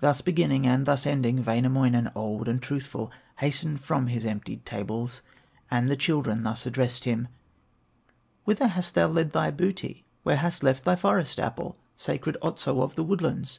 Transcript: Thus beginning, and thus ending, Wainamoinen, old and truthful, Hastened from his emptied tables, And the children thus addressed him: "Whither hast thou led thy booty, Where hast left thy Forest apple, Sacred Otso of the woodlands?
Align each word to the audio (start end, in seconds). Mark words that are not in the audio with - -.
Thus 0.00 0.22
beginning, 0.22 0.66
and 0.66 0.86
thus 0.86 1.04
ending, 1.06 1.44
Wainamoinen, 1.44 2.10
old 2.14 2.48
and 2.48 2.62
truthful, 2.62 3.12
Hastened 3.40 3.82
from 3.82 4.06
his 4.06 4.24
emptied 4.24 4.64
tables, 4.64 5.20
And 5.70 5.86
the 5.90 5.98
children 5.98 6.44
thus 6.44 6.64
addressed 6.64 7.04
him: 7.04 7.28
"Whither 8.44 8.68
hast 8.68 8.94
thou 8.94 9.08
led 9.08 9.32
thy 9.32 9.50
booty, 9.50 10.06
Where 10.22 10.36
hast 10.36 10.62
left 10.62 10.86
thy 10.86 10.96
Forest 10.96 11.38
apple, 11.38 11.76
Sacred 11.94 12.38
Otso 12.42 12.80
of 12.80 12.94
the 12.94 13.04
woodlands? 13.04 13.58